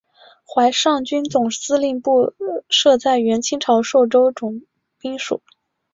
[0.47, 2.33] 淮上军总司令部
[2.71, 4.63] 设在原清朝寿州总
[4.99, 5.43] 兵署。